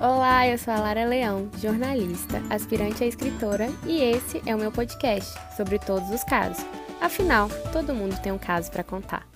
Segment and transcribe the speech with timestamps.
[0.00, 4.70] Olá, eu sou a Lara Leão, jornalista, aspirante a escritora, e esse é o meu
[4.70, 6.64] podcast sobre todos os casos.
[7.00, 9.26] Afinal, todo mundo tem um caso para contar.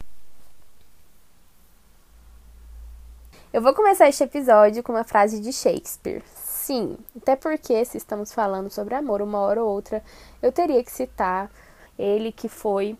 [3.52, 6.22] Eu vou começar este episódio com uma frase de Shakespeare.
[6.32, 10.00] Sim, até porque se estamos falando sobre amor uma hora ou outra,
[10.40, 11.50] eu teria que citar
[11.98, 12.96] ele que foi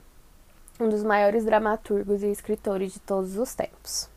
[0.80, 4.10] um dos maiores dramaturgos e escritores de todos os tempos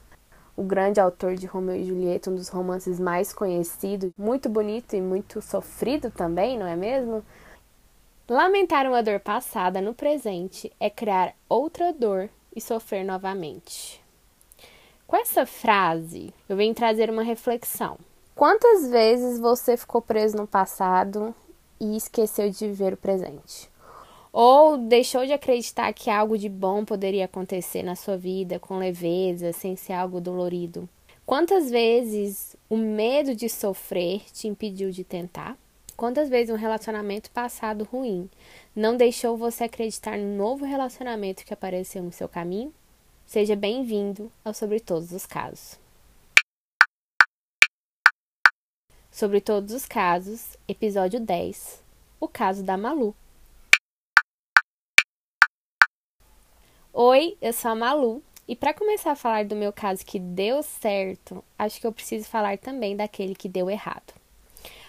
[0.55, 5.01] o grande autor de Romeu e Julieta, um dos romances mais conhecidos, muito bonito e
[5.01, 7.23] muito sofrido também, não é mesmo?
[8.27, 14.03] Lamentar uma dor passada no presente é criar outra dor e sofrer novamente.
[15.05, 17.99] Com essa frase, eu venho trazer uma reflexão.
[18.33, 21.35] Quantas vezes você ficou preso no passado
[21.79, 23.69] e esqueceu de viver o presente?
[24.37, 29.53] Ou deixou de acreditar que algo de bom poderia acontecer na sua vida com leveza,
[29.53, 30.89] sem ser algo dolorido?
[31.25, 35.57] Quantas vezes o medo de sofrer te impediu de tentar?
[35.95, 38.29] Quantas vezes um relacionamento passado ruim
[38.75, 42.73] não deixou você acreditar no novo relacionamento que apareceu no seu caminho?
[43.25, 45.79] Seja bem-vindo ao Sobre Todos os Casos.
[49.09, 51.81] Sobre Todos os Casos, episódio 10
[52.19, 53.15] O caso da Malu.
[56.97, 60.63] Oi, eu sou a Malu e para começar a falar do meu caso que deu
[60.63, 64.13] certo, acho que eu preciso falar também daquele que deu errado.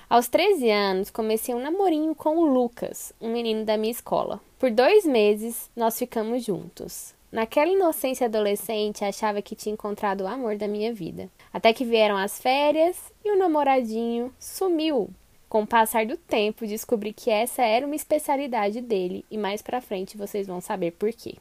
[0.09, 4.41] Aos 13 anos, comecei um namorinho com o Lucas, um menino da minha escola.
[4.57, 7.13] Por dois meses, nós ficamos juntos.
[7.33, 11.29] Naquela inocência adolescente, achava que tinha encontrado o amor da minha vida.
[11.53, 15.11] Até que vieram as férias e o namoradinho sumiu.
[15.49, 19.81] Com o passar do tempo, descobri que essa era uma especialidade dele e mais pra
[19.81, 21.35] frente vocês vão saber por quê.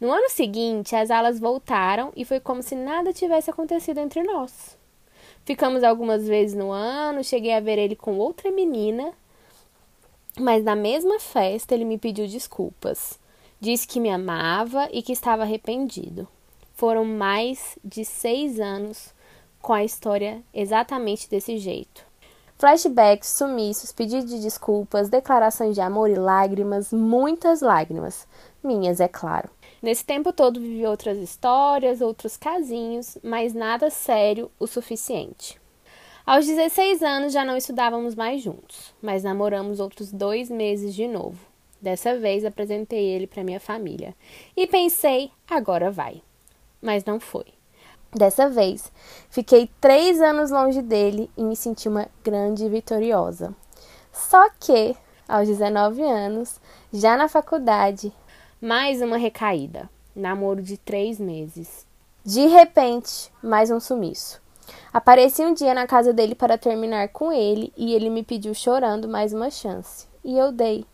[0.00, 4.76] No ano seguinte, as aulas voltaram e foi como se nada tivesse acontecido entre nós.
[5.44, 9.12] Ficamos algumas vezes no ano, cheguei a ver ele com outra menina,
[10.38, 13.18] mas na mesma festa ele me pediu desculpas.
[13.58, 16.28] Disse que me amava e que estava arrependido.
[16.74, 19.14] Foram mais de seis anos
[19.62, 22.04] com a história exatamente desse jeito.
[22.58, 28.26] Flashbacks, sumiços, pedidos de desculpas, declarações de amor e lágrimas, muitas lágrimas.
[28.62, 29.48] Minhas, é claro.
[29.86, 35.60] Nesse tempo todo vivi outras histórias, outros casinhos, mas nada sério o suficiente.
[36.26, 41.38] Aos 16 anos já não estudávamos mais juntos, mas namoramos outros dois meses de novo.
[41.80, 44.12] Dessa vez apresentei ele para minha família
[44.56, 46.20] e pensei, agora vai.
[46.82, 47.46] Mas não foi.
[48.12, 48.90] Dessa vez,
[49.30, 53.54] fiquei três anos longe dele e me senti uma grande vitoriosa.
[54.12, 54.96] Só que,
[55.28, 56.60] aos 19 anos,
[56.92, 58.12] já na faculdade,
[58.60, 59.90] mais uma recaída.
[60.14, 61.86] Namoro de três meses.
[62.24, 64.40] De repente, mais um sumiço.
[64.90, 69.06] Apareci um dia na casa dele para terminar com ele e ele me pediu chorando
[69.06, 70.06] mais uma chance.
[70.24, 70.86] E eu dei.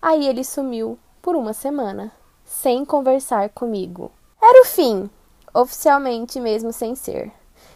[0.00, 2.10] Aí ele sumiu por uma semana,
[2.44, 4.10] sem conversar comigo.
[4.42, 5.10] Era o fim,
[5.52, 7.30] oficialmente mesmo sem ser.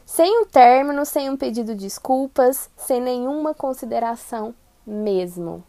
[0.06, 4.54] Sem um término, sem um pedido de desculpas, sem nenhuma consideração
[4.86, 5.62] mesmo.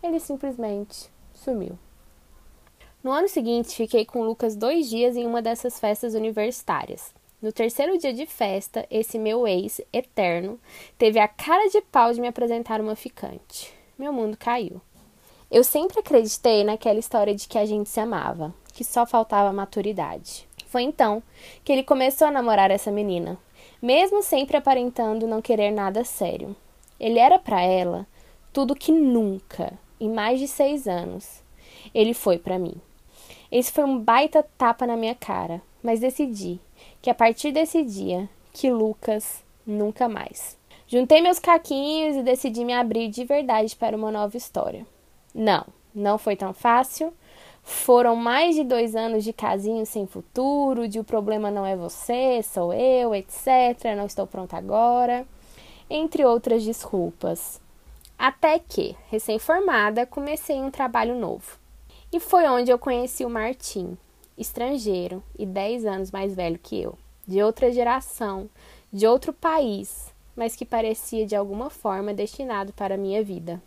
[0.00, 1.76] Ele simplesmente sumiu.
[3.02, 7.12] No ano seguinte, fiquei com Lucas dois dias em uma dessas festas universitárias.
[7.42, 10.56] No terceiro dia de festa, esse meu ex eterno
[10.96, 13.74] teve a cara de pau de me apresentar uma ficante.
[13.98, 14.80] Meu mundo caiu.
[15.50, 20.46] Eu sempre acreditei naquela história de que a gente se amava, que só faltava maturidade.
[20.66, 21.20] Foi então
[21.64, 23.36] que ele começou a namorar essa menina,
[23.82, 26.54] mesmo sempre aparentando não querer nada sério.
[27.00, 28.06] Ele era para ela
[28.52, 31.42] tudo que nunca, em mais de seis anos,
[31.92, 32.80] ele foi para mim.
[33.52, 36.58] Esse foi um baita tapa na minha cara, mas decidi
[37.02, 40.56] que a partir desse dia, que Lucas nunca mais.
[40.88, 44.86] Juntei meus caquinhos e decidi me abrir de verdade para uma nova história.
[45.34, 47.12] Não, não foi tão fácil.
[47.62, 52.42] Foram mais de dois anos de casinho sem futuro, de o problema não é você,
[52.42, 53.94] sou eu, etc.
[53.94, 55.26] Não estou pronta agora,
[55.90, 57.60] entre outras desculpas.
[58.18, 61.61] Até que, recém-formada, comecei um trabalho novo.
[62.12, 63.96] E foi onde eu conheci o Martim,
[64.36, 68.50] estrangeiro e 10 anos mais velho que eu, de outra geração,
[68.92, 73.62] de outro país, mas que parecia de alguma forma destinado para a minha vida.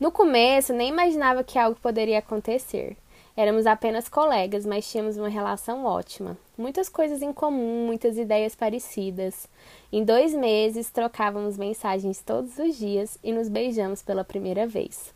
[0.00, 2.96] No começo, nem imaginava que algo poderia acontecer.
[3.36, 6.38] Éramos apenas colegas, mas tínhamos uma relação ótima.
[6.56, 9.46] Muitas coisas em comum, muitas ideias parecidas.
[9.92, 15.12] Em dois meses, trocávamos mensagens todos os dias e nos beijamos pela primeira vez.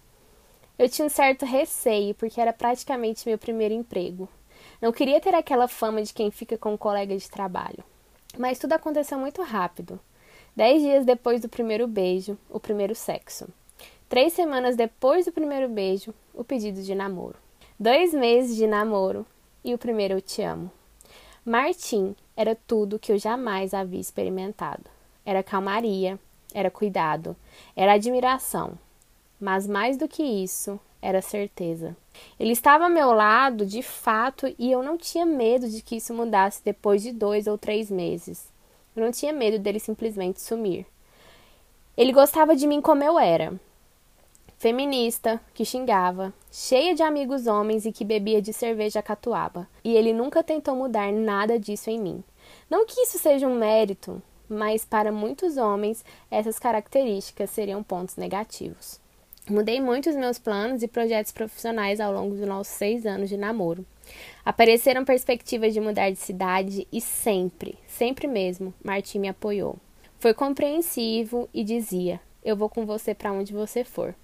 [0.79, 4.29] Eu tinha um certo receio, porque era praticamente meu primeiro emprego.
[4.81, 7.83] Não queria ter aquela fama de quem fica com um colega de trabalho.
[8.37, 9.99] Mas tudo aconteceu muito rápido.
[10.55, 13.49] Dez dias depois do primeiro beijo, o primeiro sexo.
[14.09, 17.37] Três semanas depois do primeiro beijo, o pedido de namoro.
[17.79, 19.27] Dois meses de namoro
[19.65, 20.71] e o primeiro eu te amo.
[21.45, 24.85] Martim era tudo que eu jamais havia experimentado.
[25.25, 26.19] Era calmaria,
[26.55, 27.35] era cuidado,
[27.75, 28.79] era admiração.
[29.41, 31.97] Mas mais do que isso, era certeza.
[32.41, 36.15] Ele estava ao meu lado de fato e eu não tinha medo de que isso
[36.15, 38.51] mudasse depois de dois ou três meses.
[38.95, 40.87] Eu não tinha medo dele simplesmente sumir.
[41.97, 43.55] Ele gostava de mim como eu era.
[44.59, 49.69] Feminista, que xingava, cheia de amigos homens e que bebia de cerveja catuaba.
[49.85, 52.25] E ele nunca tentou mudar nada disso em mim.
[52.69, 58.99] Não que isso seja um mérito, mas para muitos homens essas características seriam pontos negativos.
[59.49, 63.37] Mudei muito os meus planos e projetos profissionais ao longo dos nossos seis anos de
[63.37, 63.87] namoro.
[64.45, 69.77] Apareceram perspectivas de mudar de cidade e sempre, sempre mesmo, Martim me apoiou.
[70.19, 74.17] Foi compreensivo e dizia: Eu vou com você para onde você for.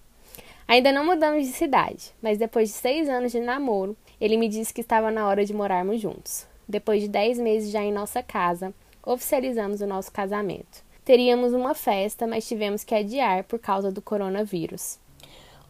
[0.67, 4.75] Ainda não mudamos de cidade, mas depois de seis anos de namoro, ele me disse
[4.75, 6.49] que estava na hora de morarmos juntos.
[6.69, 8.75] Depois de dez meses já em nossa casa,
[9.05, 10.83] oficializamos o nosso casamento.
[11.05, 14.99] Teríamos uma festa, mas tivemos que adiar por causa do coronavírus.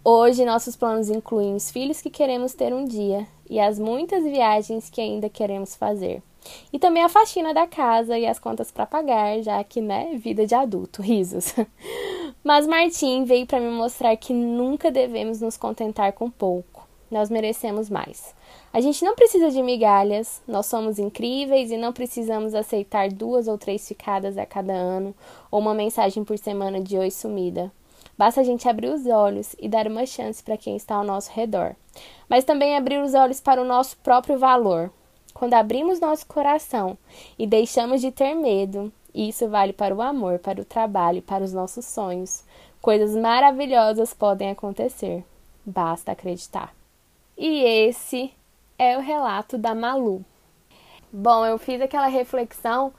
[0.04, 4.90] Hoje, nossos planos incluem os filhos que queremos ter um dia e as muitas viagens
[4.90, 6.20] que ainda queremos fazer.
[6.72, 10.44] E também a faxina da casa e as contas para pagar, já que, né, vida
[10.44, 11.54] de adulto, risos.
[12.42, 16.84] Mas Martim veio para me mostrar que nunca devemos nos contentar com pouco.
[17.08, 18.34] Nós merecemos mais.
[18.72, 23.56] A gente não precisa de migalhas, nós somos incríveis e não precisamos aceitar duas ou
[23.56, 25.14] três ficadas a cada ano
[25.48, 27.70] ou uma mensagem por semana de oi sumida.
[28.22, 31.28] Basta a gente abrir os olhos e dar uma chance para quem está ao nosso
[31.32, 31.74] redor.
[32.28, 34.92] Mas também abrir os olhos para o nosso próprio valor.
[35.34, 36.96] Quando abrimos nosso coração
[37.36, 41.52] e deixamos de ter medo, isso vale para o amor, para o trabalho, para os
[41.52, 42.44] nossos sonhos.
[42.80, 45.24] Coisas maravilhosas podem acontecer.
[45.66, 46.72] Basta acreditar.
[47.36, 48.32] E esse
[48.78, 50.24] é o relato da Malu.
[51.12, 52.92] Bom, eu fiz aquela reflexão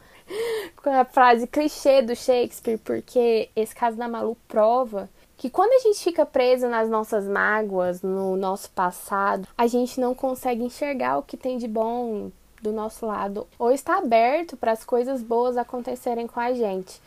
[0.81, 5.79] com a frase clichê do Shakespeare, porque esse caso da Malu prova que quando a
[5.79, 11.23] gente fica preso nas nossas mágoas, no nosso passado, a gente não consegue enxergar o
[11.23, 12.31] que tem de bom
[12.61, 17.01] do nosso lado ou está aberto para as coisas boas acontecerem com a gente.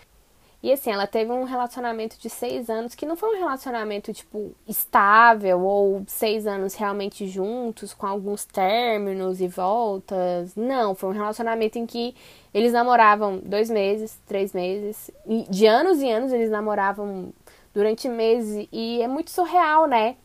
[0.67, 4.51] E assim, ela teve um relacionamento de seis anos que não foi um relacionamento, tipo,
[4.67, 10.57] estável ou seis anos realmente juntos, com alguns términos e voltas.
[10.57, 12.17] Não, foi um relacionamento em que
[12.53, 15.09] eles namoravam dois meses, três meses.
[15.49, 17.33] De anos e anos eles namoravam
[17.73, 18.67] durante meses.
[18.73, 20.17] E é muito surreal, né?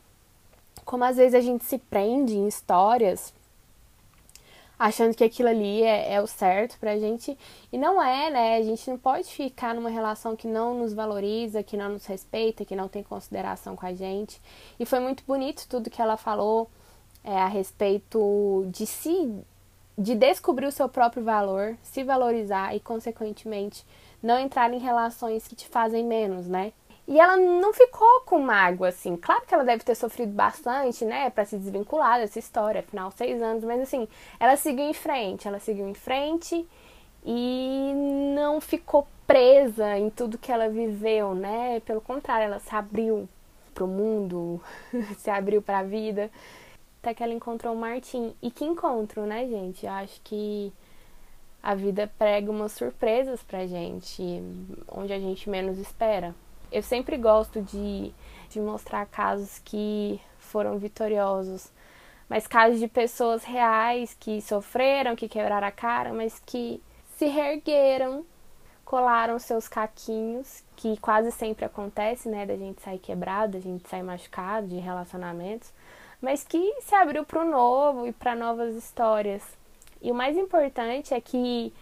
[0.84, 3.32] Como às vezes a gente se prende em histórias
[4.82, 7.38] achando que aquilo ali é, é, o certo pra gente.
[7.72, 8.56] E não é, né?
[8.56, 12.64] A gente não pode ficar numa relação que não nos valoriza, que não nos respeita,
[12.64, 14.40] que não tem consideração com a gente.
[14.80, 16.68] E foi muito bonito tudo que ela falou
[17.22, 19.32] é, a respeito de se.
[19.96, 23.86] de descobrir o seu próprio valor, se valorizar e, consequentemente,
[24.22, 26.72] não entrar em relações que te fazem menos, né?
[27.06, 29.16] E ela não ficou com mágoa, assim.
[29.16, 33.42] Claro que ela deve ter sofrido bastante, né, para se desvincular dessa história, afinal, seis
[33.42, 34.06] anos, mas assim,
[34.38, 36.66] ela seguiu em frente, ela seguiu em frente
[37.24, 37.92] e
[38.34, 41.80] não ficou presa em tudo que ela viveu, né?
[41.80, 43.28] Pelo contrário, ela se abriu
[43.74, 44.60] pro mundo,
[45.18, 46.30] se abriu para a vida,
[47.00, 48.34] até que ela encontrou o Martim.
[48.42, 49.86] E que encontro, né, gente?
[49.86, 50.72] Eu acho que
[51.62, 54.42] a vida prega umas surpresas pra gente,
[54.88, 56.34] onde a gente menos espera.
[56.72, 58.12] Eu sempre gosto de,
[58.48, 61.70] de mostrar casos que foram vitoriosos,
[62.28, 66.82] mas casos de pessoas reais que sofreram, que quebraram a cara, mas que
[67.16, 68.24] se reergueram,
[68.86, 74.02] colaram seus caquinhos, que quase sempre acontece, né, da gente sair quebrado, da gente sair
[74.02, 75.70] machucado de relacionamentos,
[76.22, 79.42] mas que se abriu para o novo e para novas histórias.
[80.00, 81.72] E o mais importante é que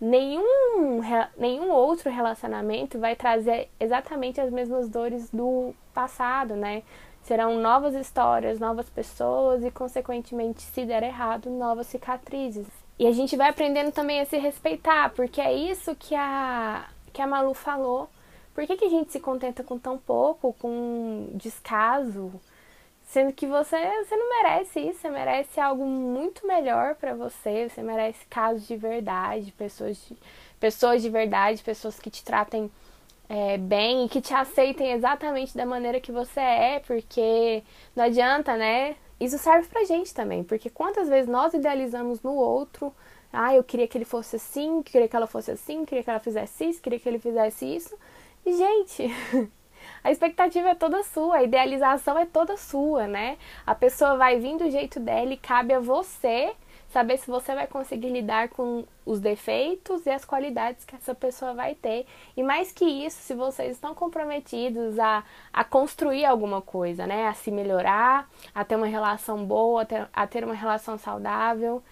[0.00, 1.00] nenhum,
[1.36, 6.82] nenhum outro relacionamento vai trazer exatamente as mesmas dores do passado, né?
[7.22, 12.66] Serão novas histórias, novas pessoas e, consequentemente, se der errado, novas cicatrizes.
[12.98, 17.20] E a gente vai aprendendo também a se respeitar, porque é isso que a, que
[17.20, 18.08] a Malu falou.
[18.54, 22.32] Por que, que a gente se contenta com tão pouco, com descaso?
[23.08, 27.82] Sendo que você, você não merece isso, você merece algo muito melhor para você, você
[27.82, 30.16] merece casos de verdade, pessoas de,
[30.60, 32.70] pessoas de verdade, pessoas que te tratem
[33.28, 37.62] é, bem e que te aceitem exatamente da maneira que você é, porque
[37.96, 38.96] não adianta, né?
[39.20, 42.94] Isso serve pra gente também, porque quantas vezes nós idealizamos no outro
[43.32, 46.20] Ah, eu queria que ele fosse assim, queria que ela fosse assim, queria que ela
[46.20, 47.96] fizesse isso, queria que ele fizesse isso.
[48.46, 49.10] E, gente,
[50.08, 53.36] a expectativa é toda sua, a idealização é toda sua, né?
[53.66, 56.54] A pessoa vai vir do jeito dela e cabe a você
[56.88, 61.52] saber se você vai conseguir lidar com os defeitos e as qualidades que essa pessoa
[61.52, 62.06] vai ter.
[62.34, 65.22] E mais que isso, se vocês estão comprometidos a,
[65.52, 67.26] a construir alguma coisa, né?
[67.26, 71.82] A se melhorar, a ter uma relação boa, a ter, a ter uma relação saudável.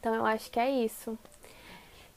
[0.00, 1.18] Então eu acho que é isso.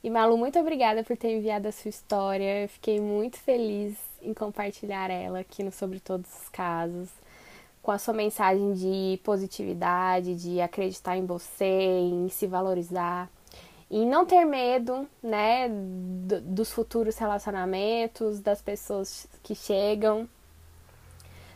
[0.05, 2.61] E Malu, muito obrigada por ter enviado a sua história.
[2.61, 7.09] Eu fiquei muito feliz em compartilhar ela aqui no Sobre Todos os Casos
[7.81, 13.27] com a sua mensagem de positividade, de acreditar em você, em se valorizar,
[13.89, 20.29] em não ter medo, né, dos futuros relacionamentos, das pessoas que chegam.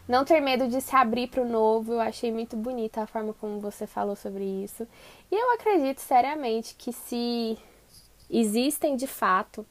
[0.07, 3.31] Não ter medo de se abrir para o novo, eu achei muito bonita a forma
[3.31, 4.87] como você falou sobre isso.
[5.31, 7.55] E eu acredito seriamente que se
[8.29, 9.65] existem de fato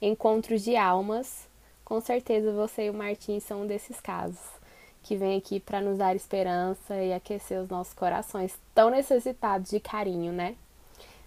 [0.00, 1.48] encontros de almas,
[1.84, 4.60] com certeza você e o Martim são um desses casos
[5.02, 9.80] que vem aqui para nos dar esperança e aquecer os nossos corações tão necessitados de
[9.80, 10.56] carinho, né?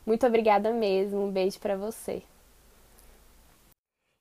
[0.05, 1.23] Muito obrigada mesmo.
[1.23, 2.21] Um beijo para você.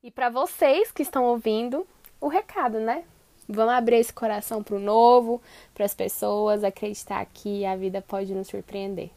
[0.02, 1.86] E para vocês que estão ouvindo,
[2.20, 3.04] o recado, né?
[3.48, 5.42] Vamos abrir esse coração para o novo,
[5.74, 9.10] para as pessoas acreditar que a vida pode nos surpreender.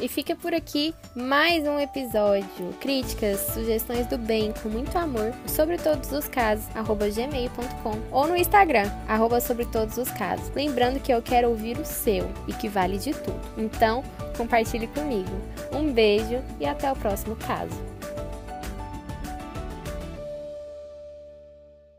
[0.00, 2.72] E fica por aqui mais um episódio.
[2.80, 8.36] Críticas, sugestões do bem com muito amor sobre todos os casos, arroba gmail.com ou no
[8.36, 10.50] Instagram, arroba sobre todos os casos.
[10.54, 13.40] Lembrando que eu quero ouvir o seu e que vale de tudo.
[13.56, 14.04] Então,
[14.36, 15.30] compartilhe comigo.
[15.72, 17.87] Um beijo e até o próximo caso.